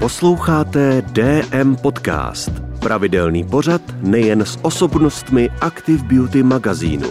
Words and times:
Posloucháte 0.00 1.02
DM 1.02 1.76
Podcast, 1.82 2.50
pravidelný 2.82 3.44
pořad 3.44 3.82
nejen 4.02 4.40
s 4.40 4.64
osobnostmi 4.64 5.50
Active 5.60 6.04
Beauty 6.04 6.42
magazínu. 6.42 7.08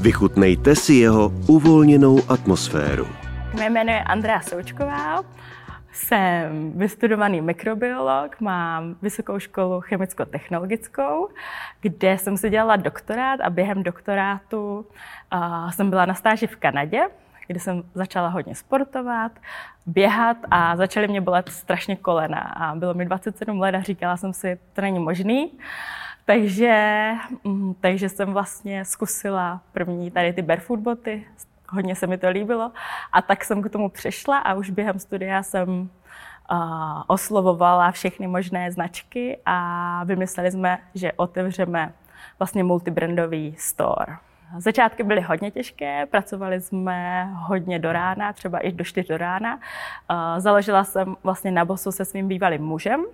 Vychutnejte 0.00 0.76
si 0.76 0.94
jeho 0.94 1.32
uvolněnou 1.48 2.18
atmosféru. 2.28 3.06
Mé 3.58 3.70
jméno 3.70 3.92
je 3.92 4.02
Andrea 4.02 4.40
Součková, 4.40 5.22
jsem 5.92 6.72
vystudovaný 6.76 7.40
mikrobiolog, 7.40 8.40
mám 8.40 8.96
vysokou 9.02 9.38
školu 9.38 9.80
chemicko-technologickou, 9.80 11.28
kde 11.80 12.18
jsem 12.18 12.36
si 12.36 12.50
dělala 12.50 12.76
doktorát 12.76 13.40
a 13.40 13.50
během 13.50 13.82
doktorátu 13.82 14.86
uh, 15.34 15.70
jsem 15.70 15.90
byla 15.90 16.06
na 16.06 16.14
stáži 16.14 16.46
v 16.46 16.56
Kanadě, 16.56 17.02
kde 17.46 17.60
jsem 17.60 17.82
začala 17.94 18.28
hodně 18.28 18.54
sportovat, 18.54 19.32
běhat 19.86 20.36
a 20.50 20.76
začaly 20.76 21.08
mě 21.08 21.20
bolet 21.20 21.48
strašně 21.48 21.96
kolena. 21.96 22.40
A 22.40 22.74
bylo 22.74 22.94
mi 22.94 23.04
27 23.04 23.60
let 23.60 23.74
a 23.74 23.82
říkala 23.82 24.16
jsem 24.16 24.32
si, 24.32 24.58
to 24.72 24.80
není 24.80 24.98
možný. 24.98 25.52
Takže, 26.24 27.12
mm, 27.44 27.74
takže 27.80 28.08
jsem 28.08 28.32
vlastně 28.32 28.84
zkusila 28.84 29.60
první 29.72 30.10
tady 30.10 30.32
ty 30.32 30.42
barefoot 30.42 30.80
boty, 30.80 31.26
hodně 31.68 31.94
se 31.96 32.06
mi 32.06 32.18
to 32.18 32.28
líbilo. 32.28 32.72
A 33.12 33.22
tak 33.22 33.44
jsem 33.44 33.62
k 33.62 33.70
tomu 33.70 33.88
přešla 33.88 34.38
a 34.38 34.54
už 34.54 34.70
během 34.70 34.98
studia 34.98 35.42
jsem 35.42 35.68
uh, 36.50 37.02
oslovovala 37.06 37.90
všechny 37.90 38.26
možné 38.26 38.72
značky 38.72 39.38
a 39.46 40.04
vymysleli 40.04 40.50
jsme, 40.50 40.78
že 40.94 41.12
otevřeme 41.12 41.92
vlastně 42.38 42.64
multibrandový 42.64 43.54
store. 43.58 44.16
Začátky 44.58 45.02
byly 45.02 45.20
hodně 45.20 45.50
těžké, 45.50 46.06
pracovali 46.06 46.60
jsme 46.60 47.28
hodně 47.34 47.78
do 47.78 47.92
rána, 47.92 48.32
třeba 48.32 48.58
i 48.58 48.72
do 48.72 48.84
4 48.84 49.08
do 49.08 49.16
rána. 49.16 49.58
Založila 50.38 50.84
jsem 50.84 51.16
vlastně 51.22 51.50
na 51.50 51.64
bosu 51.64 51.92
se 51.92 52.04
svým 52.04 52.28
bývalým 52.28 52.62
mužem, 52.62 53.04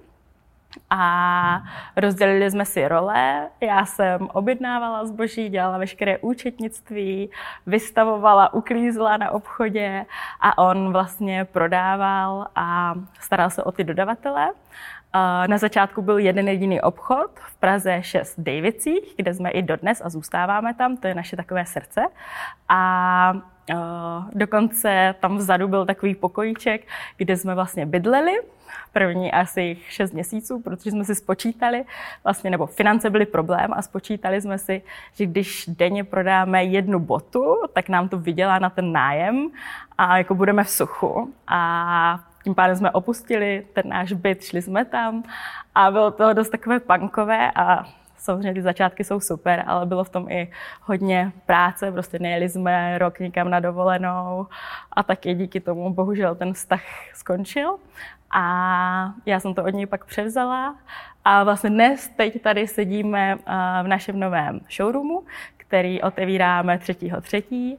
a 0.90 1.62
rozdělili 1.96 2.50
jsme 2.50 2.65
si 2.65 2.88
role. 2.88 3.48
Já 3.60 3.87
jsem 3.87 4.28
objednávala 4.32 5.04
zboží, 5.06 5.48
dělala 5.48 5.78
veškeré 5.78 6.18
účetnictví, 6.18 7.30
vystavovala, 7.66 8.54
uklízela 8.54 9.16
na 9.16 9.30
obchodě 9.30 10.06
a 10.40 10.59
on 10.59 10.93
vlastně 10.93 11.45
prodával 11.45 12.46
a 12.56 12.95
staral 13.20 13.50
se 13.50 13.65
o 13.65 13.72
ty 13.72 13.84
dodavatele. 13.84 14.50
Na 15.46 15.58
začátku 15.58 16.02
byl 16.02 16.18
jeden 16.18 16.48
jediný 16.48 16.80
obchod 16.80 17.30
v 17.40 17.56
Praze 17.56 17.98
6 18.02 18.34
Davicích, 18.38 19.14
kde 19.16 19.34
jsme 19.34 19.50
i 19.50 19.62
dodnes 19.62 20.02
a 20.04 20.08
zůstáváme 20.08 20.74
tam, 20.74 20.96
to 20.96 21.06
je 21.06 21.14
naše 21.14 21.36
takové 21.36 21.66
srdce. 21.66 22.00
A 22.68 23.32
dokonce 24.32 25.14
tam 25.20 25.36
vzadu 25.36 25.68
byl 25.68 25.86
takový 25.86 26.14
pokojíček, 26.14 26.86
kde 27.16 27.36
jsme 27.36 27.54
vlastně 27.54 27.86
bydleli 27.86 28.32
první 28.92 29.32
asi 29.32 29.76
6 29.88 30.12
měsíců, 30.12 30.60
protože 30.60 30.90
jsme 30.90 31.04
si 31.04 31.14
spočítali, 31.14 31.84
vlastně, 32.24 32.50
nebo 32.50 32.66
finance 32.66 33.10
byly 33.10 33.26
problém 33.26 33.70
a 33.72 33.82
spočítali 33.82 34.40
jsme 34.40 34.58
si, 34.58 34.82
že 35.14 35.26
když 35.26 35.64
denně 35.68 36.04
prodáme 36.04 36.64
jednu 36.64 36.98
botu, 36.98 37.56
tak 37.72 37.88
nám 37.88 38.08
to 38.08 38.18
vydělá 38.18 38.58
na 38.58 38.70
ten 38.70 38.92
nájem 38.92 39.50
a 39.98 40.18
jako 40.18 40.34
budeme 40.34 40.64
v 40.64 40.70
suchu. 40.70 41.34
A 41.46 42.20
tím 42.45 42.55
pádem 42.55 42.77
jsme 42.77 42.91
opustili 42.91 43.66
ten 43.73 43.88
náš 43.88 44.13
byt, 44.13 44.45
šli 44.45 44.63
jsme 44.63 44.85
tam 44.85 45.23
a 45.74 45.91
bylo 45.91 46.10
to 46.10 46.33
dost 46.33 46.51
takové 46.51 46.80
punkové 46.80 47.51
a 47.55 47.85
samozřejmě 48.16 48.55
ty 48.55 48.63
začátky 48.63 49.05
jsou 49.05 49.21
super, 49.21 49.65
ale 49.66 49.87
bylo 49.87 50.05
v 50.05 50.10
tom 50.10 50.30
i 50.30 50.51
hodně 50.83 51.33
práce, 51.46 51.93
prostě 51.93 52.18
nejeli 52.18 52.49
jsme 52.49 52.99
rok 52.99 53.18
někam 53.18 53.51
na 53.51 53.61
dovolenou 53.61 54.46
a 54.93 55.02
taky 55.02 55.35
díky 55.35 55.61
tomu 55.61 55.95
bohužel 55.95 56.35
ten 56.35 56.52
vztah 56.52 56.83
skončil. 57.15 57.77
A 58.30 59.13
já 59.27 59.41
jsem 59.41 59.55
to 59.55 59.65
od 59.65 59.74
něj 59.74 59.87
pak 59.87 60.05
převzala 60.05 60.77
a 61.24 61.45
vlastně 61.45 61.71
dnes, 61.71 62.09
teď 62.09 62.43
tady 62.43 62.68
sedíme 62.68 63.38
v 63.83 63.87
našem 63.87 64.21
novém 64.21 64.61
showroomu, 64.71 65.25
který 65.56 66.03
otevíráme 66.03 66.77
3.3. 66.77 67.77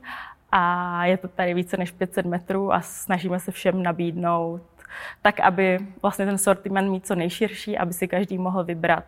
a 0.52 1.06
je 1.06 1.18
to 1.18 1.28
tady 1.28 1.54
více 1.54 1.78
než 1.78 1.92
500 1.92 2.26
metrů 2.26 2.74
a 2.74 2.82
snažíme 2.82 3.40
se 3.40 3.52
všem 3.52 3.84
nabídnout 3.84 4.62
tak, 5.22 5.40
aby 5.40 5.80
vlastně 6.02 6.26
ten 6.26 6.38
sortiment 6.38 6.92
mít 6.92 7.08
co 7.08 7.16
nejširší, 7.16 7.78
aby 7.78 7.94
si 7.94 8.08
každý 8.08 8.38
mohl 8.38 8.64
vybrat 8.64 9.04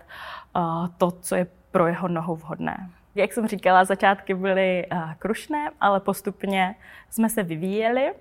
to, 0.97 1.11
co 1.11 1.35
je 1.35 1.47
pro 1.71 1.87
jeho 1.87 2.07
nohu 2.07 2.35
vhodné. 2.35 2.89
Jak 3.15 3.33
jsem 3.33 3.47
říkala, 3.47 3.85
začátky 3.85 4.33
byly 4.33 4.85
krušné, 5.19 5.69
ale 5.81 5.99
postupně 5.99 6.75
jsme 7.09 7.29
se 7.29 7.43
vyvíjeli 7.43 8.13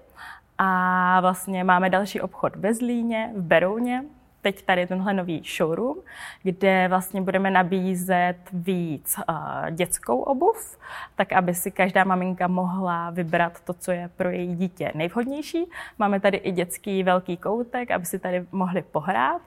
a 0.59 1.21
vlastně 1.21 1.65
máme 1.65 1.91
další 1.91 2.21
obchod 2.21 2.57
ve 2.57 2.75
Zlíně, 2.75 3.33
v 3.37 3.43
Berouně, 3.43 4.05
teď 4.43 4.63
tady 4.63 4.87
tenhle 4.87 5.15
nový 5.15 5.43
showroom, 5.57 5.97
kde 6.43 6.89
vlastně 6.89 7.21
budeme 7.21 7.51
nabízet 7.51 8.37
víc 8.53 9.17
uh, 9.29 9.71
dětskou 9.71 10.19
obuv, 10.19 10.79
tak 11.17 11.33
aby 11.33 11.55
si 11.55 11.71
každá 11.71 12.05
maminka 12.05 12.49
mohla 12.49 13.11
vybrat 13.11 13.61
to, 13.61 13.75
co 13.75 13.93
je 13.93 14.11
pro 14.17 14.31
její 14.31 14.57
dítě 14.57 14.93
nejvhodnější. 14.95 15.71
Máme 15.99 16.21
tady 16.21 16.37
i 16.37 16.53
dětský 16.53 17.03
velký 17.03 17.37
koutek, 17.37 17.91
aby 17.91 18.07
si 18.07 18.19
tady 18.19 18.47
mohli 18.53 18.83
pohrát. 18.83 19.43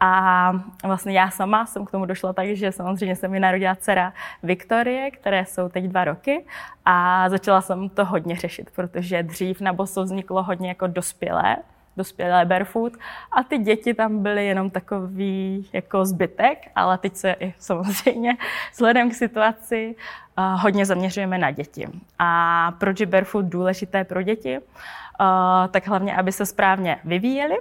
A 0.00 0.52
vlastně 0.84 1.18
já 1.18 1.30
sama 1.30 1.66
jsem 1.66 1.84
k 1.84 1.90
tomu 1.90 2.04
došla 2.04 2.32
tak, 2.32 2.46
že 2.46 2.72
samozřejmě 2.72 3.16
se 3.16 3.28
mi 3.28 3.40
narodila 3.40 3.74
dcera 3.74 4.12
Viktorie, 4.42 5.10
které 5.10 5.44
jsou 5.44 5.68
teď 5.68 5.84
dva 5.84 6.04
roky 6.04 6.44
a 6.84 7.28
začala 7.28 7.60
jsem 7.60 7.88
to 7.88 8.04
hodně 8.04 8.36
řešit, 8.36 8.70
protože 8.74 9.22
dřív 9.22 9.60
na 9.60 9.72
boso 9.72 10.04
vzniklo 10.04 10.42
hodně 10.42 10.68
jako 10.68 10.86
dospělé, 10.86 11.56
dospělé 11.96 12.44
barefoot 12.44 12.92
a 13.32 13.42
ty 13.42 13.58
děti 13.58 13.94
tam 13.94 14.22
byly 14.22 14.46
jenom 14.46 14.70
takový 14.70 15.68
jako 15.72 16.04
zbytek, 16.04 16.58
ale 16.74 16.98
teď 16.98 17.16
se 17.16 17.36
i 17.40 17.54
samozřejmě 17.58 18.36
vzhledem 18.72 19.10
k 19.10 19.14
situaci 19.14 19.94
uh, 20.38 20.60
hodně 20.60 20.86
zaměřujeme 20.86 21.38
na 21.38 21.50
děti. 21.50 21.88
A 22.18 22.72
proč 22.78 23.00
je 23.00 23.06
barefoot 23.06 23.44
důležité 23.44 24.04
pro 24.04 24.22
děti? 24.22 24.58
Uh, 24.58 25.26
tak 25.70 25.86
hlavně, 25.88 26.16
aby 26.16 26.32
se 26.32 26.46
správně 26.46 26.98
vyvíjeli, 27.04 27.56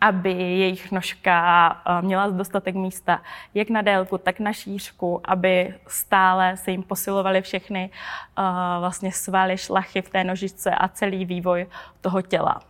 aby 0.00 0.32
jejich 0.32 0.92
nožka 0.92 1.76
měla 2.00 2.28
dostatek 2.28 2.74
místa 2.74 3.22
jak 3.54 3.70
na 3.70 3.82
délku, 3.82 4.18
tak 4.18 4.40
na 4.40 4.52
šířku, 4.52 5.20
aby 5.24 5.74
stále 5.86 6.56
se 6.56 6.70
jim 6.70 6.82
posilovaly 6.82 7.42
všechny 7.42 7.90
vlastně 8.80 9.12
svaly, 9.12 9.58
šlachy 9.58 10.02
v 10.02 10.10
té 10.10 10.24
nožičce 10.24 10.70
a 10.70 10.88
celý 10.88 11.24
vývoj 11.24 11.66
toho 12.00 12.22
těla. 12.22 12.60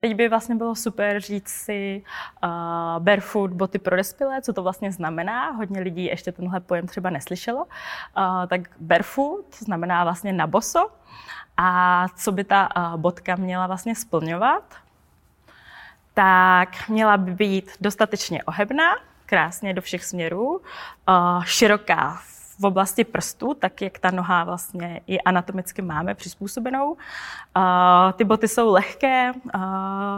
Teď 0.00 0.14
by 0.14 0.28
vlastně 0.28 0.54
bylo 0.54 0.74
super 0.74 1.20
říct 1.20 1.48
si 1.48 2.02
uh, 2.44 2.50
barefoot 2.98 3.50
boty 3.50 3.78
pro 3.78 3.96
dospělé, 3.96 4.42
co 4.42 4.52
to 4.52 4.62
vlastně 4.62 4.92
znamená. 4.92 5.50
Hodně 5.50 5.80
lidí 5.80 6.04
ještě 6.04 6.32
tenhle 6.32 6.60
pojem 6.60 6.86
třeba 6.86 7.10
neslyšelo. 7.10 7.64
Uh, 7.64 8.46
tak 8.48 8.60
barefoot 8.80 9.54
znamená 9.54 10.04
vlastně 10.04 10.32
na 10.32 10.46
boso. 10.46 10.90
A 11.56 12.06
co 12.16 12.32
by 12.32 12.44
ta 12.44 12.68
uh, 12.76 13.00
botka 13.00 13.36
měla 13.36 13.66
vlastně 13.66 13.94
splňovat? 13.94 14.74
Tak 16.14 16.88
měla 16.88 17.16
by 17.16 17.34
být 17.34 17.70
dostatečně 17.80 18.44
ohebná, 18.44 18.90
krásně 19.26 19.74
do 19.74 19.82
všech 19.82 20.04
směrů, 20.04 20.60
uh, 21.08 21.44
široká 21.44 22.20
v 22.24 22.39
oblasti 22.64 23.04
prstů, 23.04 23.54
tak 23.54 23.82
jak 23.82 23.98
ta 23.98 24.10
noha 24.10 24.44
vlastně 24.44 25.00
i 25.06 25.20
anatomicky 25.20 25.82
máme 25.82 26.14
přizpůsobenou. 26.14 26.96
Ty 28.12 28.24
boty 28.24 28.48
jsou 28.48 28.72
lehké, 28.72 29.32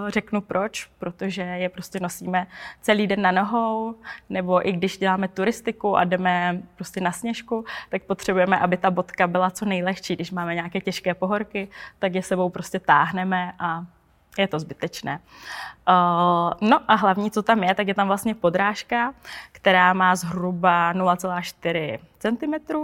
řeknu 0.09 0.41
proč, 0.41 0.91
protože 0.99 1.43
je 1.43 1.69
prostě 1.69 2.01
nosíme 2.01 2.47
celý 2.81 3.07
den 3.07 3.23
na 3.23 3.33
nohou, 3.33 3.95
nebo 4.31 4.69
i 4.69 4.73
když 4.73 4.99
děláme 4.99 5.29
turistiku 5.29 5.97
a 5.97 6.05
jdeme 6.05 6.63
prostě 6.77 7.01
na 7.01 7.13
sněžku, 7.13 7.65
tak 7.89 8.03
potřebujeme, 8.03 8.59
aby 8.59 8.77
ta 8.77 8.91
botka 8.91 9.27
byla 9.27 9.51
co 9.51 9.65
nejlehčí. 9.65 10.15
Když 10.15 10.31
máme 10.31 10.55
nějaké 10.55 10.81
těžké 10.81 11.15
pohorky, 11.15 11.69
tak 11.99 12.15
je 12.15 12.23
sebou 12.23 12.51
prostě 12.51 12.81
táhneme 12.81 13.53
a 13.59 13.85
je 14.38 14.48
to 14.48 14.59
zbytečné. 14.59 15.20
Uh, 15.88 16.69
no 16.69 16.81
a 16.88 16.94
hlavní, 16.94 17.31
co 17.31 17.43
tam 17.43 17.62
je, 17.62 17.75
tak 17.75 17.88
je 17.88 17.94
tam 17.94 18.06
vlastně 18.06 18.34
podrážka, 18.34 19.14
která 19.52 19.93
má 19.93 20.17
zhruba 20.17 20.94
0,4 20.94 21.99
cm 22.19 22.75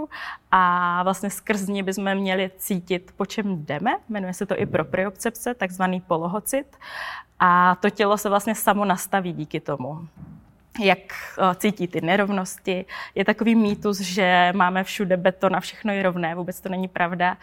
a 0.51 1.03
vlastně 1.03 1.29
skrz 1.29 1.67
ní 1.67 1.83
bychom 1.83 2.15
měli 2.15 2.51
cítit, 2.57 3.13
po 3.17 3.25
čem 3.25 3.65
jdeme. 3.65 3.91
Jmenuje 4.09 4.33
se 4.33 4.45
to 4.45 4.59
i 4.59 4.65
propriocepce, 4.65 5.53
takzvaný 5.53 6.01
polohocit. 6.01 6.65
A 7.39 7.75
to 7.75 7.89
tělo 7.89 8.17
se 8.17 8.29
vlastně 8.29 8.55
samo 8.55 8.85
nastaví 8.85 9.33
díky 9.33 9.59
tomu 9.59 10.07
jak 10.79 10.99
eh, 10.99 11.55
cítí 11.55 11.87
ty 11.87 12.01
nerovnosti. 12.01 12.85
Je 13.15 13.25
takový 13.25 13.55
mýtus, 13.55 13.99
že 13.99 14.51
máme 14.55 14.83
všude 14.83 15.17
beton 15.17 15.55
a 15.55 15.59
všechno 15.59 15.93
je 15.93 16.03
rovné. 16.03 16.35
Vůbec 16.35 16.61
to 16.61 16.69
není 16.69 16.87
pravda. 16.87 17.37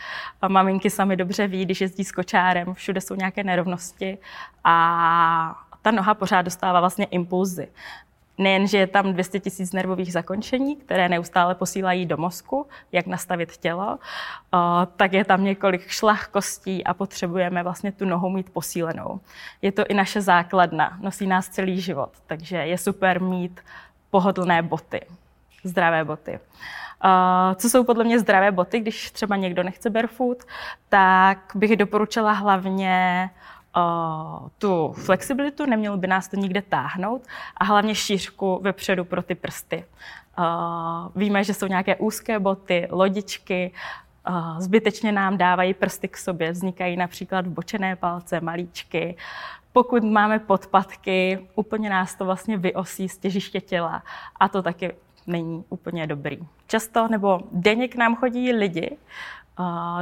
Maminky 0.48 0.90
sami 0.90 1.16
dobře 1.16 1.46
ví, 1.46 1.64
když 1.64 1.80
jezdí 1.80 2.04
s 2.04 2.12
kočárem, 2.12 2.74
všude 2.74 3.00
jsou 3.00 3.14
nějaké 3.14 3.44
nerovnosti 3.44 4.18
a 4.64 5.62
ta 5.82 5.90
noha 5.90 6.14
pořád 6.14 6.42
dostává 6.42 6.80
vlastně 6.80 7.04
impulzy. 7.04 7.68
Nejen, 8.38 8.66
že 8.66 8.78
je 8.78 8.86
tam 8.86 9.12
200 9.12 9.40
tisíc 9.40 9.72
nervových 9.72 10.12
zakončení, 10.12 10.76
které 10.76 11.08
neustále 11.08 11.54
posílají 11.54 12.06
do 12.06 12.16
mozku, 12.16 12.66
jak 12.92 13.06
nastavit 13.06 13.56
tělo, 13.56 13.98
tak 14.96 15.12
je 15.12 15.24
tam 15.24 15.44
několik 15.44 15.88
šlach 15.88 16.26
kostí 16.26 16.84
a 16.84 16.94
potřebujeme 16.94 17.62
vlastně 17.62 17.92
tu 17.92 18.04
nohu 18.04 18.30
mít 18.30 18.50
posílenou. 18.50 19.20
Je 19.62 19.72
to 19.72 19.86
i 19.86 19.94
naše 19.94 20.20
základna, 20.20 20.98
nosí 21.00 21.26
nás 21.26 21.48
celý 21.48 21.80
život, 21.80 22.10
takže 22.26 22.56
je 22.56 22.78
super 22.78 23.22
mít 23.22 23.60
pohodlné 24.10 24.62
boty, 24.62 25.00
zdravé 25.64 26.04
boty. 26.04 26.38
Co 27.54 27.70
jsou 27.70 27.84
podle 27.84 28.04
mě 28.04 28.18
zdravé 28.18 28.52
boty, 28.52 28.80
když 28.80 29.10
třeba 29.10 29.36
někdo 29.36 29.62
nechce 29.62 29.90
barefoot, 29.90 30.38
tak 30.88 31.38
bych 31.54 31.76
doporučila 31.76 32.32
hlavně 32.32 33.30
tu 34.58 34.92
flexibilitu, 34.92 35.66
nemělo 35.66 35.96
by 35.96 36.06
nás 36.06 36.28
to 36.28 36.36
nikde 36.36 36.62
táhnout 36.62 37.22
a 37.56 37.64
hlavně 37.64 37.94
šířku 37.94 38.60
vepředu 38.62 39.04
pro 39.04 39.22
ty 39.22 39.34
prsty. 39.34 39.84
Víme, 41.16 41.44
že 41.44 41.54
jsou 41.54 41.66
nějaké 41.66 41.96
úzké 41.96 42.38
boty, 42.38 42.88
lodičky, 42.90 43.72
zbytečně 44.58 45.12
nám 45.12 45.36
dávají 45.36 45.74
prsty 45.74 46.08
k 46.08 46.16
sobě, 46.16 46.52
vznikají 46.52 46.96
například 46.96 47.46
vbočené 47.46 47.96
palce, 47.96 48.40
malíčky. 48.40 49.16
Pokud 49.72 50.04
máme 50.04 50.38
podpatky, 50.38 51.48
úplně 51.54 51.90
nás 51.90 52.14
to 52.14 52.24
vlastně 52.24 52.56
vyosí 52.56 53.08
z 53.08 53.18
těžiště 53.18 53.60
těla 53.60 54.02
a 54.36 54.48
to 54.48 54.62
taky 54.62 54.94
není 55.26 55.64
úplně 55.68 56.06
dobrý. 56.06 56.38
Často 56.66 57.08
nebo 57.08 57.40
denně 57.52 57.88
k 57.88 57.96
nám 57.96 58.16
chodí 58.16 58.52
lidi, 58.52 58.96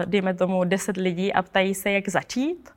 dejme 0.04 0.34
tomu 0.34 0.64
10 0.64 0.96
lidí 0.96 1.32
a 1.32 1.42
ptají 1.42 1.74
se, 1.74 1.90
jak 1.90 2.08
začít 2.08 2.70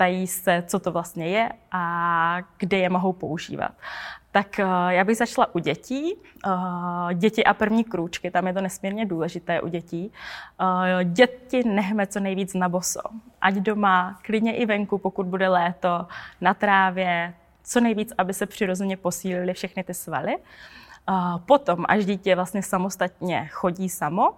ptají 0.00 0.26
se, 0.26 0.64
co 0.66 0.78
to 0.78 0.92
vlastně 0.92 1.28
je 1.28 1.52
a 1.72 2.36
kde 2.58 2.76
je 2.78 2.88
mohou 2.88 3.12
používat. 3.12 3.72
Tak 4.32 4.58
eh, 4.58 4.64
já 4.88 5.04
bych 5.04 5.16
začala 5.16 5.54
u 5.54 5.58
dětí. 5.58 6.14
Eh, 6.46 7.14
děti 7.14 7.44
a 7.44 7.54
první 7.54 7.84
krůčky, 7.84 8.30
tam 8.30 8.46
je 8.46 8.52
to 8.52 8.60
nesmírně 8.60 9.06
důležité 9.06 9.60
u 9.60 9.68
dětí. 9.68 10.12
Eh, 10.60 11.04
děti 11.04 11.68
nechme 11.68 12.06
co 12.06 12.20
nejvíc 12.20 12.54
na 12.54 12.68
boso. 12.68 13.00
Ať 13.40 13.54
doma, 13.54 14.18
klidně 14.22 14.56
i 14.56 14.66
venku, 14.66 14.98
pokud 14.98 15.26
bude 15.26 15.48
léto, 15.48 16.06
na 16.40 16.54
trávě, 16.54 17.34
co 17.64 17.80
nejvíc, 17.80 18.12
aby 18.18 18.34
se 18.34 18.46
přirozeně 18.46 18.96
posílily 18.96 19.52
všechny 19.52 19.84
ty 19.84 19.94
svaly. 19.94 20.36
Potom, 21.46 21.84
až 21.88 22.06
dítě 22.06 22.34
vlastně 22.34 22.62
samostatně 22.62 23.48
chodí 23.52 23.88
samo, 23.88 24.34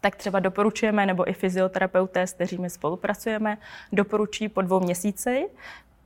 tak 0.00 0.16
třeba 0.16 0.40
doporučujeme, 0.40 1.06
nebo 1.06 1.30
i 1.30 1.32
fyzioterapeuté, 1.32 2.26
s 2.26 2.32
kterými 2.32 2.70
spolupracujeme, 2.70 3.58
doporučují 3.92 4.48
po 4.48 4.62
dvou 4.62 4.80
měsíci, 4.80 5.48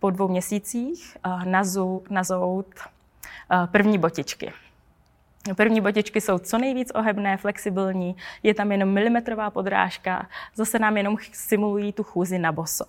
po 0.01 0.11
dvou 0.11 0.29
měsících 0.29 1.17
nazu, 1.45 2.03
nazout 2.11 2.67
první 3.71 3.99
botičky. 3.99 4.53
První 5.57 5.81
botičky 5.81 6.21
jsou 6.21 6.39
co 6.39 6.59
nejvíc 6.59 6.91
ohebné, 6.95 7.37
flexibilní, 7.37 8.17
je 8.43 8.55
tam 8.55 8.73
jenom 8.73 8.89
milimetrová 8.89 9.51
podrážka, 9.51 10.29
zase 10.55 10.79
nám 10.79 10.97
jenom 10.97 11.17
simulují 11.33 11.93
tu 11.93 12.03
chůzi 12.03 12.39
na 12.39 12.53
boso. 12.53 12.85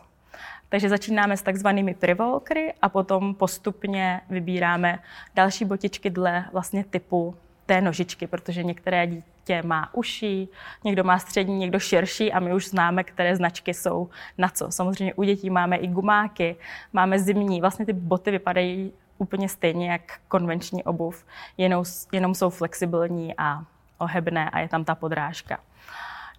Takže 0.69 0.89
začínáme 0.89 1.37
s 1.37 1.41
takzvanými 1.41 1.93
privolkry 1.93 2.73
a 2.81 2.89
potom 2.89 3.35
postupně 3.35 4.21
vybíráme 4.29 4.99
další 5.35 5.65
botičky 5.65 6.09
dle 6.09 6.45
vlastně 6.51 6.83
typu 6.83 7.35
té 7.65 7.81
nožičky, 7.81 8.27
protože 8.27 8.63
některé 8.63 9.07
dítě 9.07 9.61
má 9.63 9.89
uší, 9.93 10.49
někdo 10.83 11.03
má 11.03 11.19
střední, 11.19 11.57
někdo 11.57 11.79
širší 11.79 12.33
a 12.33 12.39
my 12.39 12.53
už 12.53 12.67
známe, 12.67 13.03
které 13.03 13.35
značky 13.35 13.73
jsou 13.73 14.09
na 14.37 14.49
co. 14.49 14.71
Samozřejmě 14.71 15.13
u 15.13 15.23
dětí 15.23 15.49
máme 15.49 15.77
i 15.77 15.87
gumáky, 15.87 16.55
máme 16.93 17.19
zimní, 17.19 17.61
vlastně 17.61 17.85
ty 17.85 17.93
boty 17.93 18.31
vypadají 18.31 18.91
úplně 19.17 19.49
stejně 19.49 19.91
jak 19.91 20.01
konvenční 20.27 20.83
obuv, 20.83 21.25
jenom, 21.57 21.83
jenom 22.11 22.35
jsou 22.35 22.49
flexibilní 22.49 23.33
a 23.37 23.63
ohebné 23.97 24.49
a 24.49 24.59
je 24.59 24.67
tam 24.69 24.85
ta 24.85 24.95
podrážka. 24.95 25.59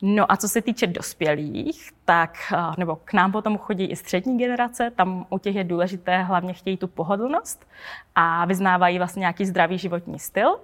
No 0.02 0.32
a 0.32 0.36
co 0.36 0.48
se 0.48 0.62
týče 0.62 0.86
dospělých, 0.86 1.90
tak, 2.04 2.38
eh, 2.52 2.58
nebo 2.78 2.96
k 2.96 3.12
nám 3.12 3.32
potom 3.32 3.58
chodí 3.58 3.84
i 3.84 3.96
střední 3.96 4.38
generace, 4.38 4.90
tam 4.96 5.26
u 5.30 5.38
těch 5.38 5.54
je 5.54 5.64
důležité 5.64 6.22
hlavně 6.22 6.52
chtějí 6.52 6.76
tu 6.76 6.88
pohodlnost 6.88 7.68
a 8.14 8.44
vyznávají 8.44 8.98
vlastně 8.98 9.20
nějaký 9.20 9.46
zdravý 9.46 9.78
životní 9.78 10.18
styl 10.18 10.56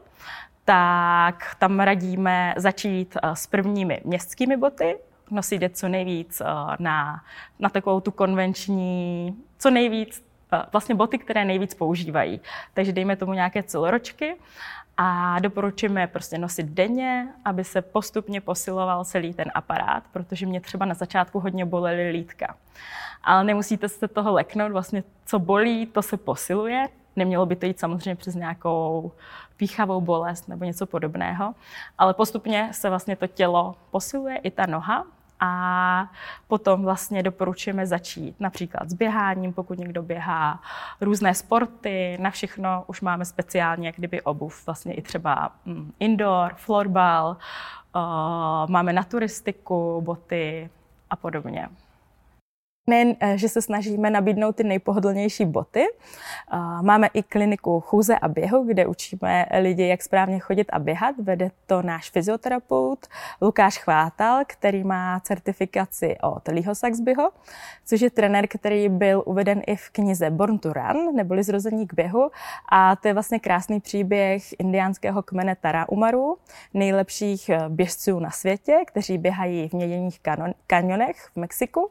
tak 0.64 1.56
tam 1.58 1.80
radíme 1.80 2.54
začít 2.56 3.16
eh, 3.22 3.36
s 3.36 3.46
prvními 3.46 4.00
městskými 4.04 4.56
boty, 4.56 4.98
nosit 5.30 5.62
je 5.62 5.70
co 5.70 5.88
nejvíc 5.88 6.40
eh, 6.40 6.44
na, 6.78 7.24
na 7.58 7.68
takovou 7.68 8.00
tu 8.00 8.10
konvenční, 8.10 9.36
co 9.58 9.70
nejvíc, 9.70 10.24
eh, 10.52 10.62
vlastně 10.72 10.94
boty, 10.94 11.18
které 11.18 11.44
nejvíc 11.44 11.74
používají. 11.74 12.40
Takže 12.74 12.92
dejme 12.92 13.16
tomu 13.16 13.32
nějaké 13.32 13.62
celoročky 13.62 14.36
a 14.96 15.38
doporučujeme 15.38 16.06
prostě 16.06 16.38
nosit 16.38 16.66
denně, 16.66 17.28
aby 17.44 17.64
se 17.64 17.82
postupně 17.82 18.40
posiloval 18.40 19.04
celý 19.04 19.34
ten 19.34 19.50
aparát, 19.54 20.04
protože 20.12 20.46
mě 20.46 20.60
třeba 20.60 20.86
na 20.86 20.94
začátku 20.94 21.40
hodně 21.40 21.64
bolely 21.64 22.10
lítka. 22.10 22.56
Ale 23.24 23.44
nemusíte 23.44 23.88
se 23.88 24.08
toho 24.08 24.32
leknout, 24.32 24.72
vlastně 24.72 25.04
co 25.26 25.38
bolí, 25.38 25.86
to 25.86 26.02
se 26.02 26.16
posiluje. 26.16 26.88
Nemělo 27.16 27.46
by 27.46 27.56
to 27.56 27.66
jít 27.66 27.80
samozřejmě 27.80 28.14
přes 28.14 28.34
nějakou 28.34 29.12
píchavou 29.56 30.00
bolest 30.00 30.48
nebo 30.48 30.64
něco 30.64 30.86
podobného, 30.86 31.54
ale 31.98 32.14
postupně 32.14 32.68
se 32.72 32.88
vlastně 32.88 33.16
to 33.16 33.26
tělo 33.26 33.74
posiluje, 33.90 34.36
i 34.36 34.50
ta 34.50 34.66
noha, 34.66 35.04
a 35.44 36.10
potom 36.48 36.82
vlastně 36.82 37.22
doporučujeme 37.22 37.86
začít 37.86 38.40
například 38.40 38.90
s 38.90 38.94
běháním, 38.94 39.52
pokud 39.52 39.78
někdo 39.78 40.02
běhá, 40.02 40.62
různé 41.00 41.34
sporty, 41.34 42.18
na 42.20 42.30
všechno 42.30 42.84
už 42.86 43.00
máme 43.00 43.24
speciálně 43.24 43.88
jak 43.88 43.96
kdyby 43.96 44.22
obuv, 44.22 44.66
vlastně 44.66 44.94
i 44.94 45.02
třeba 45.02 45.52
mm, 45.64 45.92
indoor, 46.00 46.54
florbal, 46.56 47.36
máme 48.66 48.92
na 48.92 49.02
turistiku, 49.02 50.00
boty 50.00 50.70
a 51.10 51.16
podobně. 51.16 51.68
Nejen, 52.86 53.16
eh, 53.20 53.38
že 53.38 53.48
se 53.48 53.62
snažíme 53.62 54.10
nabídnout 54.10 54.56
ty 54.56 54.64
nejpohodlnější 54.64 55.44
boty, 55.44 55.86
máme 56.82 57.08
i 57.14 57.22
kliniku 57.22 57.80
chůze 57.80 58.18
a 58.18 58.28
běhu, 58.28 58.64
kde 58.64 58.86
učíme 58.86 59.46
lidi, 59.60 59.86
jak 59.86 60.02
správně 60.02 60.38
chodit 60.38 60.66
a 60.72 60.78
běhat. 60.78 61.16
Vede 61.18 61.50
to 61.66 61.82
náš 61.82 62.10
fyzioterapeut 62.10 63.06
Lukáš 63.42 63.78
Chvátal, 63.78 64.42
který 64.46 64.84
má 64.84 65.20
certifikaci 65.20 66.16
od 66.22 66.48
Liho 66.48 66.74
Saxbyho, 66.74 67.30
což 67.84 68.00
je 68.00 68.10
trenér, 68.10 68.46
který 68.48 68.88
byl 68.88 69.22
uveden 69.26 69.62
i 69.66 69.76
v 69.76 69.90
knize 69.90 70.30
Born 70.30 70.58
to 70.58 70.72
Run, 70.72 71.16
neboli 71.16 71.42
Zrození 71.42 71.86
k 71.86 71.94
běhu. 71.94 72.30
A 72.72 72.96
to 72.96 73.08
je 73.08 73.14
vlastně 73.14 73.38
krásný 73.38 73.80
příběh 73.80 74.42
indiánského 74.58 75.22
kmene 75.22 75.56
Taraumaru, 75.56 76.36
nejlepších 76.74 77.48
eh, 77.48 77.64
běžců 77.68 78.20
na 78.20 78.30
světě, 78.30 78.78
kteří 78.86 79.18
běhají 79.18 79.68
v 79.68 79.72
měděných 79.72 80.20
kanionech 80.66 81.16
v 81.32 81.36
Mexiku 81.36 81.90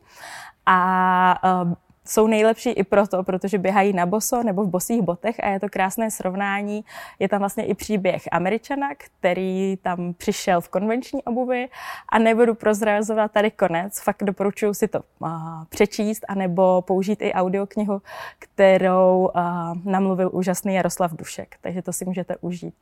a 0.65 1.63
uh, 1.63 1.73
jsou 2.05 2.27
nejlepší 2.27 2.69
i 2.69 2.83
proto, 2.83 3.23
protože 3.23 3.57
běhají 3.57 3.93
na 3.93 4.05
boso 4.05 4.43
nebo 4.43 4.63
v 4.63 4.69
bosých 4.69 5.01
botech 5.01 5.39
a 5.43 5.47
je 5.49 5.59
to 5.59 5.69
krásné 5.69 6.11
srovnání. 6.11 6.85
Je 7.19 7.29
tam 7.29 7.39
vlastně 7.39 7.65
i 7.65 7.73
příběh 7.73 8.23
Američana, 8.31 8.87
který 8.97 9.77
tam 9.81 10.13
přišel 10.13 10.61
v 10.61 10.69
konvenční 10.69 11.23
obuvi 11.23 11.69
a 12.09 12.19
nebudu 12.19 12.55
prozrazovat 12.55 13.31
tady 13.31 13.51
konec. 13.51 14.01
Fakt 14.01 14.23
doporučuji 14.23 14.73
si 14.73 14.87
to 14.87 14.99
uh, 15.19 15.29
přečíst 15.69 16.25
anebo 16.27 16.81
použít 16.81 17.21
i 17.21 17.33
audioknihu, 17.33 18.01
kterou 18.39 19.31
uh, 19.35 19.41
namluvil 19.85 20.29
úžasný 20.33 20.73
Jaroslav 20.73 21.13
Dušek. 21.13 21.55
Takže 21.61 21.81
to 21.81 21.93
si 21.93 22.05
můžete 22.05 22.35
užít. 22.41 22.75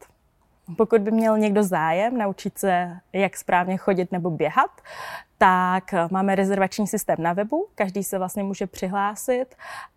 Pokud 0.77 1.01
by 1.01 1.11
měl 1.11 1.37
někdo 1.37 1.63
zájem 1.63 2.17
naučit 2.17 2.57
se, 2.57 2.97
jak 3.13 3.37
správně 3.37 3.77
chodit 3.77 4.11
nebo 4.11 4.29
běhat, 4.29 4.81
tak 5.37 5.83
máme 6.11 6.35
rezervační 6.35 6.87
systém 6.87 7.17
na 7.19 7.33
webu, 7.33 7.67
každý 7.75 8.03
se 8.03 8.17
vlastně 8.17 8.43
může 8.43 8.67
přihlásit 8.67 9.45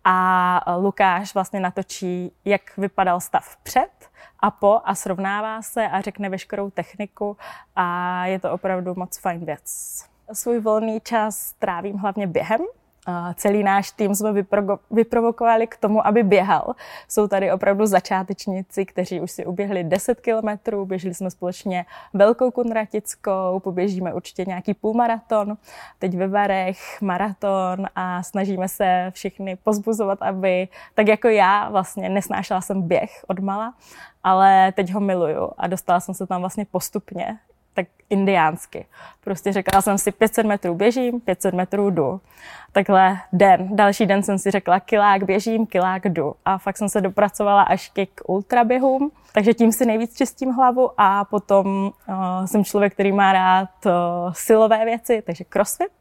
a 0.03 0.75
Lukáš 0.77 1.33
vlastně 1.33 1.59
natočí, 1.59 2.31
jak 2.45 2.77
vypadal 2.77 3.19
stav 3.19 3.57
před 3.63 4.09
a 4.39 4.51
po 4.51 4.81
a 4.85 4.95
srovnává 4.95 5.61
se 5.61 5.87
a 5.87 6.01
řekne 6.01 6.29
veškerou 6.29 6.69
techniku 6.69 7.37
a 7.75 8.25
je 8.25 8.39
to 8.39 8.51
opravdu 8.51 8.93
moc 8.95 9.17
fajn 9.17 9.45
věc. 9.45 9.63
Svůj 10.33 10.59
volný 10.59 10.99
čas 11.01 11.53
trávím 11.53 11.97
hlavně 11.97 12.27
během, 12.27 12.61
celý 13.35 13.63
náš 13.63 13.91
tým 13.91 14.15
jsme 14.15 14.33
vyprovokovali 14.91 15.67
k 15.67 15.77
tomu, 15.77 16.07
aby 16.07 16.23
běhal. 16.23 16.75
Jsou 17.07 17.27
tady 17.27 17.51
opravdu 17.51 17.85
začátečníci, 17.85 18.85
kteří 18.85 19.21
už 19.21 19.31
si 19.31 19.45
uběhli 19.45 19.83
10 19.83 20.21
kilometrů, 20.21 20.85
běželi 20.85 21.13
jsme 21.13 21.31
společně 21.31 21.85
velkou 22.13 22.51
kunratickou, 22.51 23.59
poběžíme 23.59 24.13
určitě 24.13 24.45
nějaký 24.47 24.73
půlmaraton, 24.73 25.57
teď 25.99 26.17
ve 26.17 26.27
Varech 26.27 27.01
maraton 27.01 27.87
a 27.95 28.23
snažíme 28.23 28.67
se 28.67 29.11
všichni 29.13 29.55
pozbuzovat, 29.55 30.21
aby, 30.21 30.67
tak 30.93 31.07
jako 31.07 31.27
já 31.27 31.69
vlastně 31.69 32.09
nesnášela 32.09 32.61
jsem 32.61 32.81
běh 32.81 33.25
od 33.27 33.39
mala, 33.39 33.73
ale 34.23 34.71
teď 34.71 34.93
ho 34.93 34.99
miluju 34.99 35.51
a 35.57 35.67
dostala 35.67 35.99
jsem 35.99 36.13
se 36.13 36.27
tam 36.27 36.41
vlastně 36.41 36.65
postupně 36.65 37.39
tak 37.73 37.87
indiánsky. 38.09 38.85
Prostě 39.23 39.53
řekla 39.53 39.81
jsem 39.81 39.97
si 39.97 40.11
500 40.11 40.45
metrů 40.45 40.75
běžím, 40.75 41.19
500 41.19 41.53
metrů 41.53 41.89
jdu. 41.89 42.21
Takhle 42.71 43.17
den. 43.33 43.75
Další 43.75 44.05
den 44.05 44.23
jsem 44.23 44.37
si 44.37 44.51
řekla 44.51 44.79
kilák 44.79 45.23
běžím, 45.23 45.65
kilák 45.65 46.05
jdu. 46.05 46.33
A 46.45 46.57
fakt 46.57 46.77
jsem 46.77 46.89
se 46.89 47.01
dopracovala 47.01 47.61
až 47.61 47.91
k 48.15 48.21
ultraběhům. 48.27 49.11
Takže 49.33 49.53
tím 49.53 49.71
si 49.71 49.85
nejvíc 49.85 50.17
čistím 50.17 50.51
hlavu 50.51 50.91
a 50.97 51.25
potom 51.25 51.67
uh, 51.85 52.45
jsem 52.45 52.65
člověk, 52.65 52.93
který 52.93 53.11
má 53.11 53.33
rád 53.33 53.69
uh, 53.85 53.91
silové 54.33 54.85
věci, 54.85 55.23
takže 55.25 55.43
crossfit. 55.43 55.91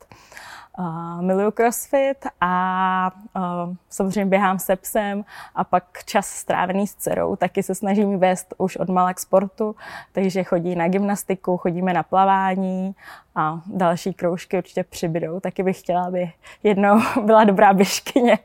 Uh, 0.78 1.22
miluju 1.22 1.50
crossfit 1.50 2.26
a 2.40 3.10
uh, 3.36 3.74
samozřejmě 3.88 4.26
běhám 4.26 4.58
se 4.58 4.76
psem 4.76 5.24
a 5.54 5.64
pak 5.64 5.84
čas 6.04 6.26
strávený 6.26 6.86
s 6.86 6.94
dcerou 6.94 7.36
taky 7.36 7.62
se 7.62 7.74
snažím 7.74 8.18
vést 8.18 8.54
už 8.58 8.76
od 8.76 8.88
malá 8.88 9.14
k 9.14 9.20
sportu, 9.20 9.76
takže 10.12 10.44
chodí 10.44 10.74
na 10.74 10.88
gymnastiku, 10.88 11.56
chodíme 11.56 11.92
na 11.92 12.02
plavání 12.02 12.94
a 13.34 13.60
další 13.66 14.14
kroužky 14.14 14.58
určitě 14.58 14.84
přibydou. 14.84 15.40
Taky 15.40 15.62
bych 15.62 15.78
chtěla, 15.78 16.04
aby 16.04 16.32
jednou 16.62 17.00
byla 17.24 17.44
dobrá 17.44 17.72
běžkyně. 17.72 18.38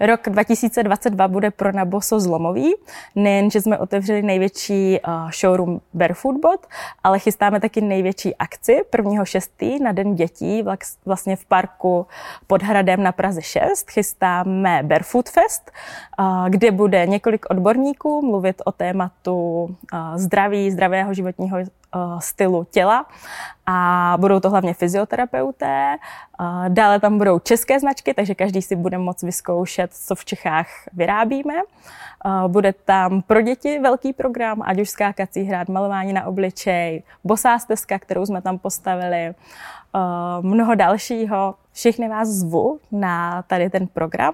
Rok 0.00 0.20
2022 0.28 1.28
bude 1.28 1.50
pro 1.50 1.72
Naboso 1.72 2.20
zlomový. 2.20 2.74
Nejen, 3.14 3.50
že 3.50 3.60
jsme 3.60 3.78
otevřeli 3.78 4.22
největší 4.22 5.00
uh, 5.00 5.30
showroom 5.30 5.80
Barefoot 5.94 6.36
Bot, 6.36 6.66
ale 7.04 7.18
chystáme 7.18 7.60
taky 7.60 7.80
největší 7.80 8.36
akci 8.36 8.80
1.6. 8.92 9.82
na 9.82 9.92
Den 9.92 10.14
dětí 10.14 10.64
vlastně 11.06 11.36
v 11.36 11.44
parku 11.44 12.06
pod 12.46 12.62
hradem 12.62 13.02
na 13.02 13.12
Praze 13.12 13.42
6. 13.42 13.90
Chystáme 13.90 14.82
Barefoot 14.82 15.28
Fest, 15.28 15.70
uh, 16.18 16.48
kde 16.48 16.70
bude 16.70 17.06
několik 17.06 17.46
odborníků 17.50 18.22
mluvit 18.22 18.62
o 18.64 18.72
tématu 18.72 19.62
uh, 19.62 20.16
zdraví, 20.16 20.70
zdravého 20.70 21.14
životního 21.14 21.58
stylu 22.18 22.64
těla 22.70 23.06
a 23.66 24.16
budou 24.20 24.40
to 24.40 24.50
hlavně 24.50 24.74
fyzioterapeuté. 24.74 25.96
Dále 26.68 27.00
tam 27.00 27.18
budou 27.18 27.38
české 27.38 27.80
značky, 27.80 28.14
takže 28.14 28.34
každý 28.34 28.62
si 28.62 28.76
bude 28.76 28.98
moct 28.98 29.22
vyzkoušet, 29.22 29.94
co 29.94 30.14
v 30.14 30.24
Čechách 30.24 30.66
vyrábíme. 30.92 31.54
Bude 32.46 32.72
tam 32.72 33.22
pro 33.22 33.40
děti 33.40 33.78
velký 33.78 34.12
program, 34.12 34.62
ať 34.62 34.80
už 34.80 34.90
skákací 34.90 35.42
hrát, 35.42 35.68
malování 35.68 36.12
na 36.12 36.26
obličej, 36.26 37.02
bosá 37.24 37.58
stezka, 37.58 37.98
kterou 37.98 38.26
jsme 38.26 38.42
tam 38.42 38.58
postavili, 38.58 39.34
mnoho 40.40 40.74
dalšího. 40.74 41.54
Všechny 41.72 42.08
vás 42.08 42.28
zvu 42.28 42.80
na 42.92 43.42
tady 43.42 43.70
ten 43.70 43.86
program. 43.86 44.32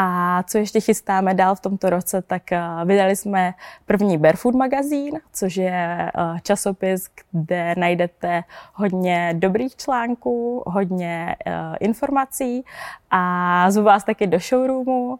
A 0.00 0.42
co 0.42 0.58
ještě 0.58 0.80
chystáme 0.80 1.34
dál 1.34 1.54
v 1.54 1.60
tomto 1.60 1.90
roce, 1.90 2.22
tak 2.22 2.52
eh, 2.52 2.60
vydali 2.84 3.16
jsme 3.16 3.54
první 3.86 4.18
Barefoot 4.18 4.54
magazín, 4.54 5.20
což 5.32 5.56
je 5.56 5.72
eh, 5.72 6.40
časopis, 6.42 7.08
kde 7.32 7.74
najdete 7.78 8.44
hodně 8.74 9.34
dobrých 9.38 9.76
článků, 9.76 10.62
hodně 10.66 11.36
eh, 11.46 11.52
informací 11.80 12.64
a 13.10 13.70
zvu 13.70 13.84
vás 13.84 14.04
taky 14.04 14.26
do 14.26 14.38
showroomu 14.38 15.18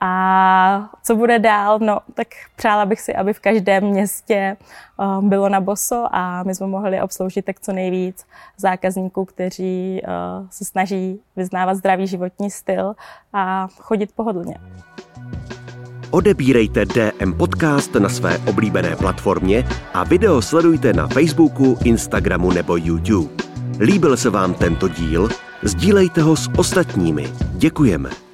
a 0.00 0.90
co 1.02 1.16
bude 1.16 1.38
dál? 1.38 1.78
No, 1.78 1.98
tak 2.14 2.28
přála 2.56 2.86
bych 2.86 3.00
si, 3.00 3.14
aby 3.14 3.32
v 3.32 3.40
každém 3.40 3.84
městě 3.84 4.56
uh, 4.98 5.24
bylo 5.28 5.48
na 5.48 5.60
boso 5.60 6.06
a 6.10 6.42
my 6.42 6.54
jsme 6.54 6.66
mohli 6.66 7.00
obsloužit 7.00 7.44
tak 7.44 7.60
co 7.60 7.72
nejvíc 7.72 8.26
zákazníků, 8.56 9.24
kteří 9.24 10.02
uh, 10.02 10.46
se 10.50 10.64
snaží 10.64 11.20
vyznávat 11.36 11.74
zdravý 11.74 12.06
životní 12.06 12.50
styl 12.50 12.94
a 13.32 13.68
chodit 13.80 14.12
pohodlně. 14.14 14.54
Odebírejte 16.10 16.84
DM 16.84 17.32
Podcast 17.32 17.94
na 17.94 18.08
své 18.08 18.38
oblíbené 18.38 18.96
platformě 18.96 19.64
a 19.94 20.04
video 20.04 20.42
sledujte 20.42 20.92
na 20.92 21.06
Facebooku, 21.06 21.78
Instagramu 21.84 22.52
nebo 22.52 22.76
YouTube. 22.76 23.34
Líbil 23.80 24.16
se 24.16 24.30
vám 24.30 24.54
tento 24.54 24.88
díl? 24.88 25.28
Sdílejte 25.62 26.22
ho 26.22 26.36
s 26.36 26.50
ostatními. 26.56 27.32
Děkujeme. 27.52 28.25